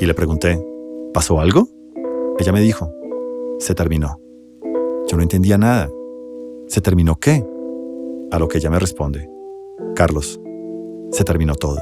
[0.00, 0.60] Y le pregunté,
[1.12, 1.68] ¿pasó algo?
[2.38, 2.92] Ella me dijo,
[3.58, 4.20] se terminó.
[5.08, 5.88] Yo no entendía nada.
[6.66, 7.44] ¿Se terminó qué?
[8.32, 9.28] A lo que ella me responde,
[9.94, 10.40] Carlos,
[11.12, 11.78] se terminó todo.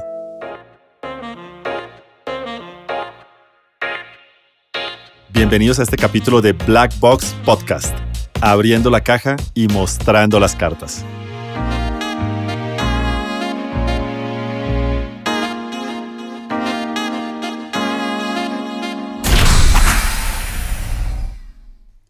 [5.33, 7.97] Bienvenidos a este capítulo de Black Box Podcast,
[8.41, 11.03] abriendo la caja y mostrando las cartas.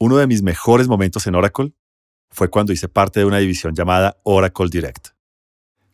[0.05, 1.73] Uno de mis mejores momentos en Oracle
[2.30, 5.12] fue cuando hice parte de una división llamada Oracle Direct,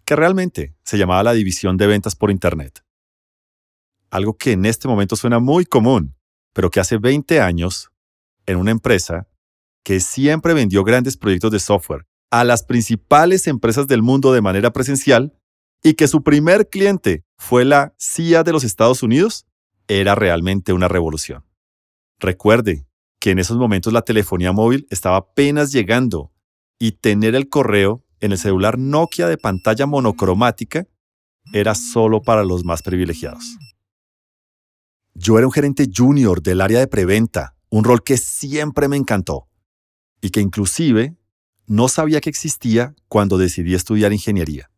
[0.04, 2.84] que realmente se llamaba la división de ventas por Internet.
[4.09, 6.16] Algo que en este momento suena muy común,
[6.54, 7.91] pero que hace 20 años,
[8.48, 9.27] en una empresa
[9.84, 14.73] que siempre vendió grandes proyectos de software a las principales empresas del mundo de manera
[14.73, 15.38] presencial
[15.84, 19.46] y que su primer cliente fue la CIA de los Estados Unidos,
[19.88, 21.46] era realmente una revolución.
[22.18, 22.88] Recuerde
[23.20, 26.31] que en esos momentos la telefonía móvil estaba apenas llegando
[26.79, 30.87] y tener el correo en el celular Nokia de pantalla monocromática
[31.53, 33.57] era solo para los más privilegiados.
[35.13, 39.47] Yo era un gerente junior del área de preventa, un rol que siempre me encantó
[40.21, 41.17] y que inclusive
[41.67, 44.71] no sabía que existía cuando decidí estudiar ingeniería.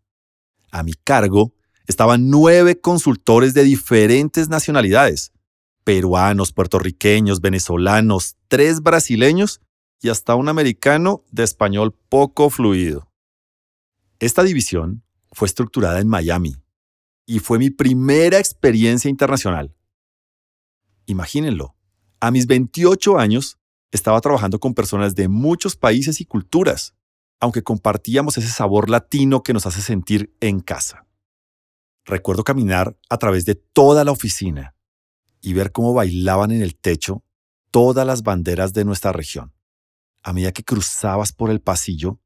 [0.71, 1.53] A mi cargo
[1.87, 5.31] estaban nueve consultores de diferentes nacionalidades,
[5.83, 9.61] peruanos, puertorriqueños, venezolanos, tres brasileños
[10.01, 13.11] y hasta un americano de español poco fluido.
[14.19, 16.55] Esta división fue estructurada en Miami
[17.25, 19.75] y fue mi primera experiencia internacional.
[21.05, 21.75] Imagínenlo,
[22.19, 23.57] a mis 28 años
[23.91, 26.95] estaba trabajando con personas de muchos países y culturas,
[27.39, 31.05] aunque compartíamos ese sabor latino que nos hace sentir en casa.
[32.05, 34.75] Recuerdo caminar a través de toda la oficina
[35.41, 37.23] y ver cómo bailaban en el techo
[37.71, 39.53] todas las banderas de nuestra región.
[40.23, 42.19] A medida que cruzabas por el pasillo,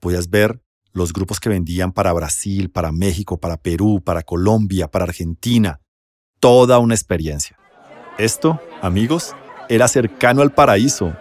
[0.00, 5.04] podías ver los grupos que vendían para Brasil, para México, para Perú, para Colombia, para
[5.04, 5.80] Argentina.
[6.40, 7.58] Toda una experiencia.
[8.16, 9.34] Esto, amigos,
[9.68, 11.14] era cercano al paraíso.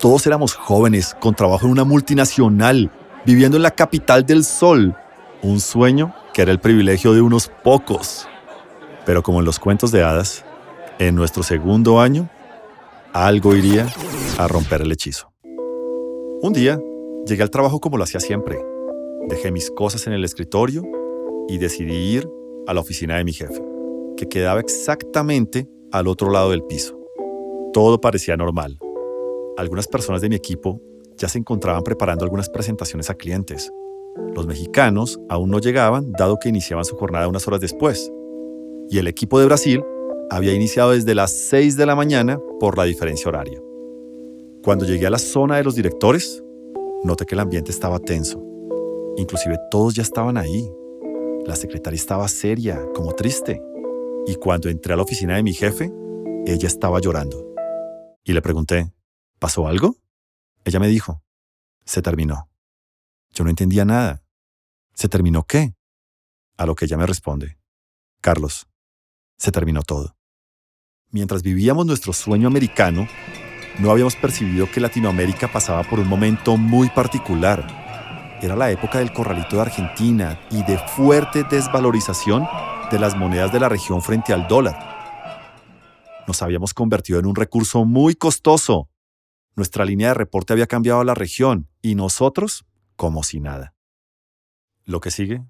[0.00, 2.90] Todos éramos jóvenes, con trabajo en una multinacional,
[3.24, 4.96] viviendo en la capital del sol.
[5.42, 8.26] Un sueño que era el privilegio de unos pocos.
[9.06, 10.44] Pero como en los cuentos de hadas,
[11.00, 12.28] en nuestro segundo año,
[13.14, 13.88] algo iría
[14.36, 15.32] a romper el hechizo.
[16.42, 16.78] Un día,
[17.26, 18.62] llegué al trabajo como lo hacía siempre.
[19.26, 20.82] Dejé mis cosas en el escritorio
[21.48, 22.28] y decidí ir
[22.66, 23.62] a la oficina de mi jefe,
[24.18, 27.00] que quedaba exactamente al otro lado del piso.
[27.72, 28.78] Todo parecía normal.
[29.56, 30.82] Algunas personas de mi equipo
[31.16, 33.72] ya se encontraban preparando algunas presentaciones a clientes.
[34.34, 38.12] Los mexicanos aún no llegaban, dado que iniciaban su jornada unas horas después.
[38.90, 39.82] Y el equipo de Brasil
[40.30, 43.60] había iniciado desde las 6 de la mañana por la diferencia horaria.
[44.62, 46.42] Cuando llegué a la zona de los directores,
[47.02, 48.40] noté que el ambiente estaba tenso.
[49.16, 50.70] Inclusive todos ya estaban ahí.
[51.46, 53.60] La secretaria estaba seria, como triste.
[54.26, 55.92] Y cuando entré a la oficina de mi jefe,
[56.46, 57.52] ella estaba llorando.
[58.22, 58.92] Y le pregunté,
[59.40, 59.96] ¿pasó algo?
[60.64, 61.22] Ella me dijo,
[61.84, 62.48] se terminó.
[63.32, 64.22] Yo no entendía nada.
[64.94, 65.74] ¿Se terminó qué?
[66.56, 67.58] A lo que ella me responde,
[68.20, 68.68] Carlos,
[69.38, 70.19] se terminó todo.
[71.12, 73.08] Mientras vivíamos nuestro sueño americano,
[73.80, 78.38] no habíamos percibido que Latinoamérica pasaba por un momento muy particular.
[78.40, 82.46] Era la época del corralito de Argentina y de fuerte desvalorización
[82.92, 84.78] de las monedas de la región frente al dólar.
[86.28, 88.88] Nos habíamos convertido en un recurso muy costoso.
[89.56, 93.74] Nuestra línea de reporte había cambiado a la región y nosotros como si nada.
[94.84, 95.44] Lo que sigue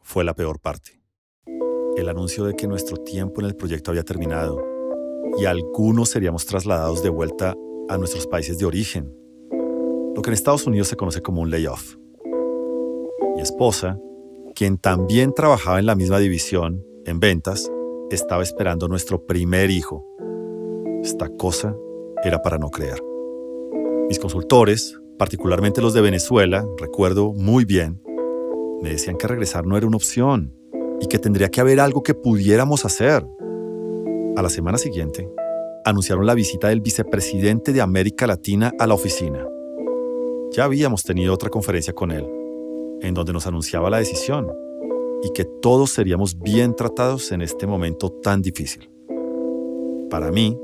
[0.00, 1.01] fue la peor parte
[1.96, 4.60] el anuncio de que nuestro tiempo en el proyecto había terminado
[5.38, 7.54] y algunos seríamos trasladados de vuelta
[7.88, 9.12] a nuestros países de origen,
[10.14, 11.96] lo que en Estados Unidos se conoce como un layoff.
[13.34, 13.98] Mi esposa,
[14.54, 17.70] quien también trabajaba en la misma división, en ventas,
[18.10, 20.04] estaba esperando nuestro primer hijo.
[21.02, 21.74] Esta cosa
[22.22, 23.02] era para no creer.
[24.08, 28.02] Mis consultores, particularmente los de Venezuela, recuerdo muy bien,
[28.82, 30.54] me decían que regresar no era una opción
[31.02, 33.26] y que tendría que haber algo que pudiéramos hacer.
[34.36, 35.28] A la semana siguiente,
[35.84, 39.44] anunciaron la visita del vicepresidente de América Latina a la oficina.
[40.52, 42.24] Ya habíamos tenido otra conferencia con él,
[43.00, 44.46] en donde nos anunciaba la decisión
[45.24, 48.88] y que todos seríamos bien tratados en este momento tan difícil.
[50.08, 50.56] Para mí,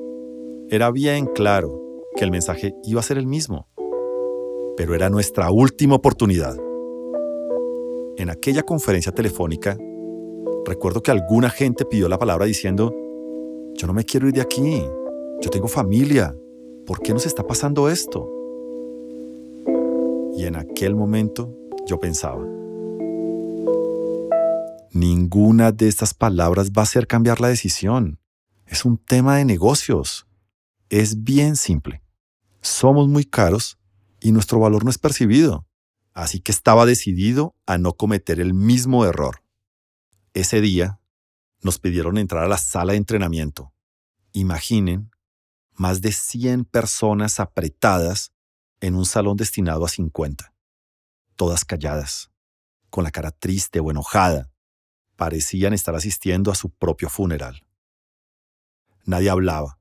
[0.69, 3.67] era bien claro que el mensaje iba a ser el mismo,
[4.76, 6.56] pero era nuestra última oportunidad.
[8.17, 9.76] En aquella conferencia telefónica
[10.69, 12.94] recuerdo que alguna gente pidió la palabra diciendo,
[13.75, 14.85] yo no me quiero ir de aquí.
[15.41, 16.35] Yo tengo familia.
[16.87, 18.29] ¿Por qué nos está pasando esto?
[20.37, 21.53] Y en aquel momento
[21.87, 22.44] yo pensaba,
[24.93, 28.19] ninguna de estas palabras va a hacer cambiar la decisión.
[28.67, 30.26] Es un tema de negocios.
[30.91, 32.03] Es bien simple.
[32.61, 33.79] Somos muy caros
[34.21, 35.67] y nuestro valor no es percibido.
[36.14, 39.43] Así que estaba decidido a no cometer el mismo error.
[40.34, 41.00] Ese día
[41.62, 43.72] nos pidieron entrar a la sala de entrenamiento.
[44.32, 45.10] Imaginen
[45.75, 48.32] más de 100 personas apretadas
[48.80, 50.52] en un salón destinado a 50,
[51.36, 52.30] todas calladas,
[52.90, 54.50] con la cara triste o enojada.
[55.16, 57.64] Parecían estar asistiendo a su propio funeral.
[59.04, 59.80] Nadie hablaba,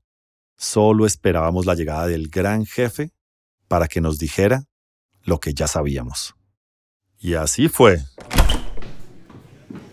[0.56, 3.12] solo esperábamos la llegada del gran jefe
[3.68, 4.64] para que nos dijera
[5.22, 6.34] lo que ya sabíamos.
[7.18, 8.02] Y así fue.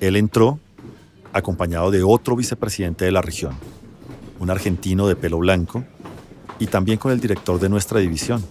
[0.07, 0.59] Él entró
[1.33, 3.55] acompañado de otro vicepresidente de la región,
[4.39, 5.83] un argentino de pelo blanco,
[6.59, 8.45] y también con el director de nuestra división.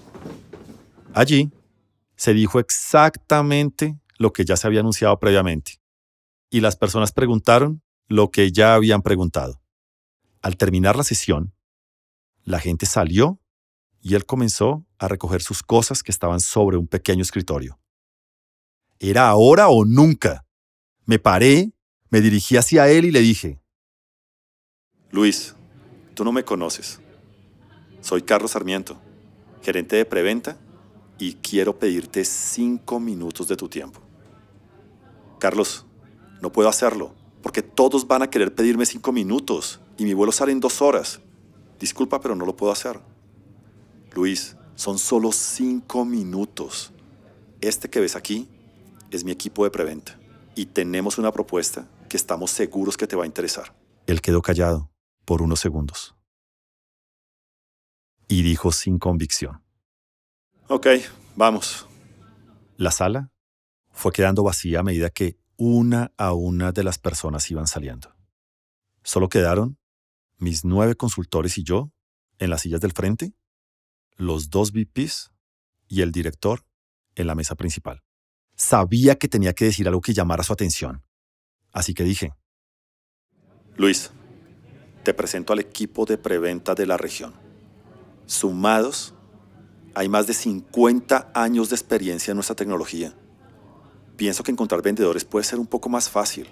[1.15, 1.51] Allí
[2.17, 5.81] se dijo exactamente lo que ya se había anunciado previamente,
[6.51, 9.61] y las personas preguntaron lo que ya habían preguntado.
[10.43, 11.55] Al terminar la sesión,
[12.43, 13.41] la gente salió
[14.01, 17.81] y él comenzó a recoger sus cosas que estaban sobre un pequeño escritorio.
[18.99, 20.44] Era ahora o nunca.
[21.07, 21.75] Me paré
[22.15, 23.61] me dirigí hacia él y le dije,
[25.11, 25.57] Luis,
[26.15, 27.01] tú no me conoces.
[28.01, 28.97] Soy Carlos Sarmiento,
[29.63, 30.57] gerente de preventa,
[31.19, 34.01] y quiero pedirte cinco minutos de tu tiempo.
[35.41, 35.87] Carlos,
[36.41, 40.53] no puedo hacerlo, porque todos van a querer pedirme cinco minutos y mi vuelo sale
[40.53, 41.21] en dos horas.
[41.81, 43.01] Disculpa, pero no lo puedo hacer.
[44.15, 46.93] Luis, son solo cinco minutos.
[47.61, 48.49] Este que ves aquí
[49.11, 50.17] es mi equipo de preventa
[50.55, 53.75] y tenemos una propuesta que estamos seguros que te va a interesar.
[54.07, 54.91] Él quedó callado
[55.25, 56.15] por unos segundos.
[58.29, 59.63] Y dijo sin convicción.
[60.69, 60.87] Ok,
[61.37, 61.87] vamos.
[62.77, 63.31] La sala
[63.93, 68.15] fue quedando vacía a medida que una a una de las personas iban saliendo.
[69.03, 69.79] Solo quedaron
[70.39, 71.93] mis nueve consultores y yo
[72.39, 73.35] en las sillas del frente,
[74.17, 75.31] los dos VPs
[75.87, 76.65] y el director
[77.15, 78.03] en la mesa principal.
[78.57, 81.03] Sabía que tenía que decir algo que llamara su atención,
[81.75, 82.33] Así que dije,
[83.77, 84.13] Luis,
[85.03, 87.35] te presento al equipo de preventa de la región.
[88.27, 89.13] Sumados,
[89.95, 93.13] hay más de 50 años de experiencia en nuestra tecnología.
[94.17, 96.49] Pienso que encontrar vendedores puede ser un poco más fácil,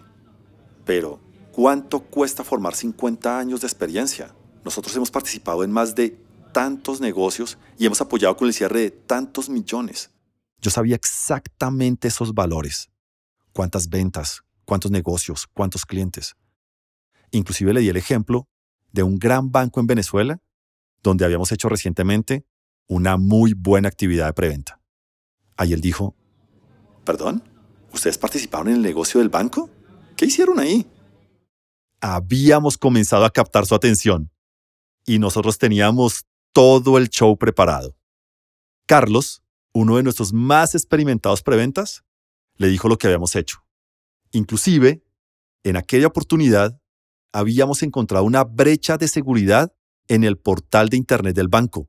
[0.85, 1.21] pero
[1.53, 4.35] ¿cuánto cuesta formar 50 años de experiencia?
[4.65, 6.19] Nosotros hemos participado en más de
[6.53, 10.11] tantos negocios y hemos apoyado con el cierre de tantos millones.
[10.63, 12.89] Yo sabía exactamente esos valores.
[13.53, 16.37] Cuántas ventas, cuántos negocios, cuántos clientes.
[17.33, 18.49] Inclusive le di el ejemplo
[18.93, 20.41] de un gran banco en Venezuela,
[21.03, 22.47] donde habíamos hecho recientemente
[22.87, 24.81] una muy buena actividad de preventa.
[25.57, 26.15] Ahí él dijo,
[27.05, 27.43] ¿Perdón?
[27.93, 29.69] ¿Ustedes participaron en el negocio del banco?
[30.17, 30.87] ¿Qué hicieron ahí?
[32.01, 34.31] Habíamos comenzado a captar su atención
[35.05, 37.97] y nosotros teníamos todo el show preparado.
[38.87, 39.42] Carlos,
[39.73, 42.05] uno de nuestros más experimentados preventas,
[42.57, 43.65] le dijo lo que habíamos hecho.
[44.33, 45.03] Inclusive,
[45.65, 46.81] en aquella oportunidad,
[47.33, 49.73] habíamos encontrado una brecha de seguridad
[50.09, 51.89] en el portal de Internet del banco.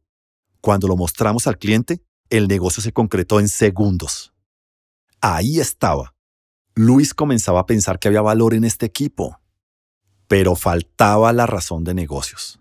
[0.62, 4.34] Cuando lo mostramos al cliente, el negocio se concretó en segundos.
[5.20, 6.16] Ahí estaba.
[6.76, 9.40] Luis comenzaba a pensar que había valor en este equipo,
[10.28, 12.60] pero faltaba la razón de negocios.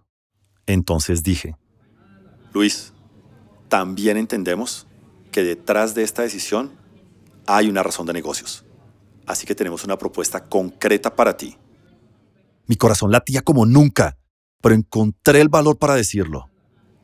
[0.66, 1.56] Entonces dije,
[2.52, 2.92] Luis,
[3.68, 4.86] también entendemos
[5.32, 6.70] que detrás de esta decisión
[7.46, 8.64] hay una razón de negocios.
[9.26, 11.56] Así que tenemos una propuesta concreta para ti.
[12.66, 14.16] Mi corazón latía como nunca,
[14.60, 16.48] pero encontré el valor para decirlo.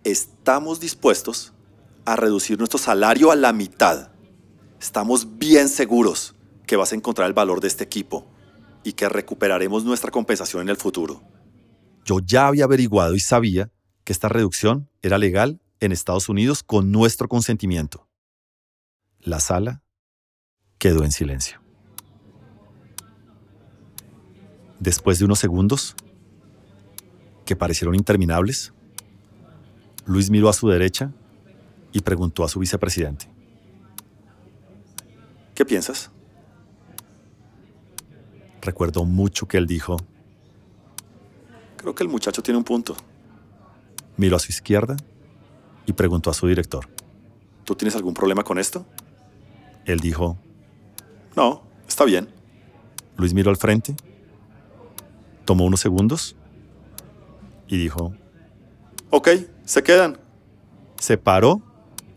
[0.04, 1.52] Estamos dispuestos
[2.04, 4.10] a reducir nuestro salario a la mitad.
[4.80, 6.34] Estamos bien seguros
[6.66, 8.26] que vas a encontrar el valor de este equipo
[8.84, 11.22] y que recuperaremos nuestra compensación en el futuro.
[12.04, 13.70] Yo ya había averiguado y sabía
[14.04, 18.07] que esta reducción era legal en Estados Unidos con nuestro consentimiento.
[19.20, 19.82] La sala
[20.78, 21.60] quedó en silencio.
[24.78, 25.96] Después de unos segundos,
[27.44, 28.72] que parecieron interminables,
[30.06, 31.12] Luis miró a su derecha
[31.92, 33.28] y preguntó a su vicepresidente.
[35.54, 36.10] ¿Qué piensas?
[38.62, 39.96] Recuerdo mucho que él dijo,
[41.76, 42.94] creo que el muchacho tiene un punto.
[44.16, 44.96] Miró a su izquierda
[45.86, 46.88] y preguntó a su director,
[47.64, 48.86] ¿tú tienes algún problema con esto?
[49.88, 50.38] Él dijo,
[51.36, 52.28] no, está bien.
[53.16, 53.96] Luis miró al frente
[55.48, 56.36] tomó unos segundos
[57.68, 58.12] Y dijo,
[59.08, 59.28] ok,
[59.64, 60.18] se quedan.
[61.00, 61.62] Se paró,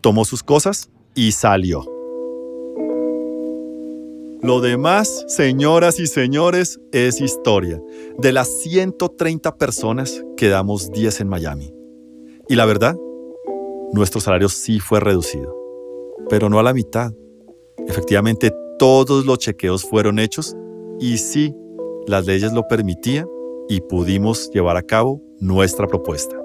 [0.02, 1.86] tomó sus cosas y salió.
[4.42, 7.80] Lo demás, señoras y señores, es historia.
[8.18, 11.72] De las 130 personas, quedamos 10 en Miami.
[12.50, 12.96] Y la verdad,
[13.94, 15.56] nuestro salario sí fue reducido,
[16.28, 17.12] pero no a la mitad.
[17.88, 20.56] Efectivamente, todos los chequeos fueron hechos
[20.98, 21.54] y sí,
[22.06, 23.26] las leyes lo permitían
[23.68, 26.36] y pudimos llevar a cabo nuestra propuesta.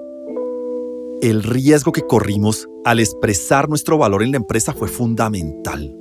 [1.20, 5.96] El riesgo que corrimos al expresar nuestro valor en la empresa fue fundamental.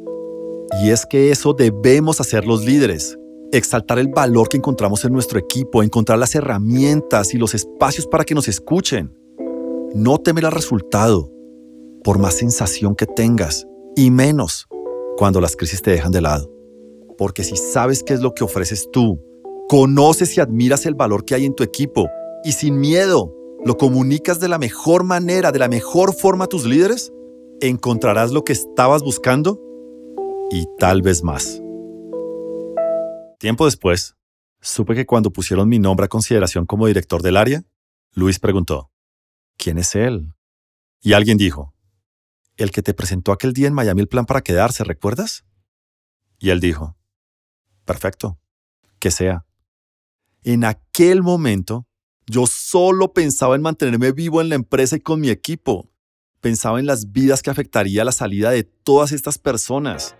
[0.83, 3.17] Y es que eso debemos hacer los líderes,
[3.51, 8.23] exaltar el valor que encontramos en nuestro equipo, encontrar las herramientas y los espacios para
[8.23, 9.11] que nos escuchen.
[9.95, 11.31] No temer al resultado,
[12.03, 13.65] por más sensación que tengas,
[13.95, 14.67] y menos
[15.17, 16.49] cuando las crisis te dejan de lado.
[17.17, 19.19] Porque si sabes qué es lo que ofreces tú,
[19.67, 22.07] conoces y admiras el valor que hay en tu equipo,
[22.43, 23.33] y sin miedo
[23.65, 27.11] lo comunicas de la mejor manera, de la mejor forma a tus líderes,
[27.59, 29.59] encontrarás lo que estabas buscando
[30.51, 31.61] y tal vez más.
[33.39, 34.15] Tiempo después,
[34.61, 37.63] supe que cuando pusieron mi nombre a consideración como director del área,
[38.13, 38.91] Luis preguntó,
[39.57, 40.33] ¿quién es él?
[41.01, 41.73] Y alguien dijo,
[42.57, 45.45] el que te presentó aquel día en Miami el plan para quedarse, ¿recuerdas?
[46.39, 46.97] Y él dijo,
[47.85, 48.39] perfecto,
[48.99, 49.45] que sea.
[50.43, 51.87] En aquel momento,
[52.25, 55.89] yo solo pensaba en mantenerme vivo en la empresa y con mi equipo.
[56.41, 60.15] Pensaba en las vidas que afectaría la salida de todas estas personas.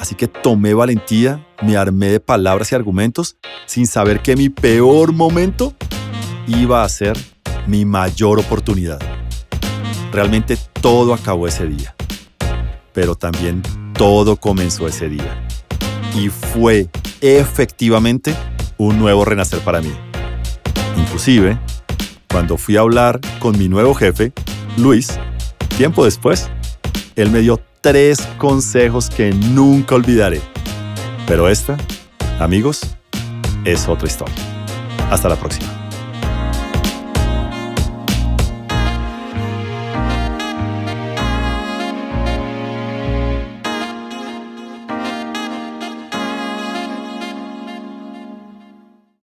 [0.00, 5.12] Así que tomé valentía, me armé de palabras y argumentos sin saber que mi peor
[5.12, 5.74] momento
[6.46, 7.16] iba a ser
[7.66, 9.23] mi mayor oportunidad.
[10.14, 11.96] Realmente todo acabó ese día,
[12.92, 15.44] pero también todo comenzó ese día.
[16.14, 16.88] Y fue
[17.20, 18.32] efectivamente
[18.78, 19.92] un nuevo renacer para mí.
[20.96, 21.58] Inclusive,
[22.30, 24.32] cuando fui a hablar con mi nuevo jefe,
[24.76, 25.18] Luis,
[25.76, 26.48] tiempo después,
[27.16, 30.40] él me dio tres consejos que nunca olvidaré.
[31.26, 31.76] Pero esta,
[32.38, 32.82] amigos,
[33.64, 34.36] es otra historia.
[35.10, 35.83] Hasta la próxima.